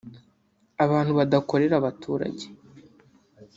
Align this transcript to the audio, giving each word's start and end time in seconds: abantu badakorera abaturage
abantu 0.83 1.11
badakorera 1.19 1.73
abaturage 1.77 2.45